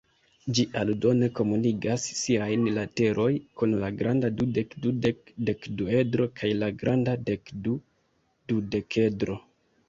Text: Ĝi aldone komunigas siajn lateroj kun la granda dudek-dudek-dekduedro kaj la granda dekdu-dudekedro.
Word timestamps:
Ĝi 0.57 0.63
aldone 0.83 1.27
komunigas 1.39 2.05
siajn 2.19 2.63
lateroj 2.77 3.27
kun 3.61 3.75
la 3.83 3.91
granda 3.99 4.31
dudek-dudek-dekduedro 4.39 6.27
kaj 6.41 6.51
la 6.63 6.71
granda 6.81 7.15
dekdu-dudekedro. 7.29 9.39